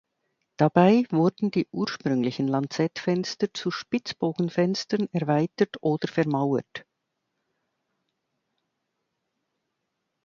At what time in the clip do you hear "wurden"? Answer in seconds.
1.11-1.51